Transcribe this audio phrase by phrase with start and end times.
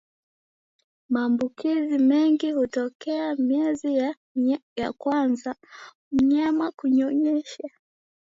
[1.09, 3.95] Maambukizi mengi hutokea miezi
[4.75, 5.55] ya kwanza ya
[6.11, 7.69] mnyama kunyonyesha